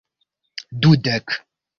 [0.81, 1.27] dudek